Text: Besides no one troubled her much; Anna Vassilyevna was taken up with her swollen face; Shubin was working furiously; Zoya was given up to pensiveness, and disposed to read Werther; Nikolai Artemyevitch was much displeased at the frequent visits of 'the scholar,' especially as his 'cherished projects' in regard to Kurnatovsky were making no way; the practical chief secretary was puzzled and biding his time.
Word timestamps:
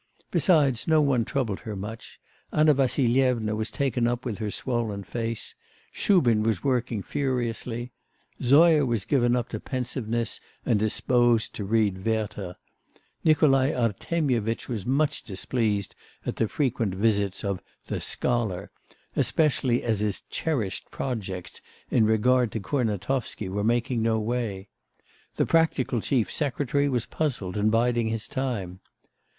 Besides 0.31 0.87
no 0.87 0.99
one 0.99 1.25
troubled 1.25 1.59
her 1.59 1.75
much; 1.75 2.19
Anna 2.51 2.73
Vassilyevna 2.73 3.55
was 3.55 3.69
taken 3.69 4.07
up 4.07 4.25
with 4.25 4.39
her 4.39 4.49
swollen 4.49 5.03
face; 5.03 5.53
Shubin 5.91 6.41
was 6.41 6.63
working 6.63 7.03
furiously; 7.03 7.91
Zoya 8.41 8.83
was 8.83 9.05
given 9.05 9.35
up 9.35 9.49
to 9.49 9.59
pensiveness, 9.59 10.41
and 10.65 10.79
disposed 10.79 11.53
to 11.53 11.65
read 11.65 12.03
Werther; 12.03 12.55
Nikolai 13.23 13.73
Artemyevitch 13.75 14.67
was 14.67 14.87
much 14.87 15.21
displeased 15.21 15.93
at 16.25 16.37
the 16.37 16.47
frequent 16.47 16.95
visits 16.95 17.43
of 17.43 17.61
'the 17.85 18.01
scholar,' 18.01 18.69
especially 19.15 19.83
as 19.83 19.99
his 19.99 20.21
'cherished 20.31 20.89
projects' 20.89 21.61
in 21.91 22.05
regard 22.07 22.51
to 22.53 22.59
Kurnatovsky 22.59 23.49
were 23.49 23.63
making 23.63 24.01
no 24.01 24.19
way; 24.19 24.67
the 25.35 25.45
practical 25.45 26.01
chief 26.01 26.31
secretary 26.31 26.89
was 26.89 27.05
puzzled 27.05 27.55
and 27.55 27.69
biding 27.71 28.07
his 28.07 28.27
time. 28.27 28.79